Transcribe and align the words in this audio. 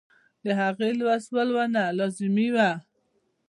د 0.43 0.45
هغې 0.59 0.89
لوست 0.99 1.29
ورله 1.35 1.83
لازمي 1.97 2.47
وۀ- 2.55 2.69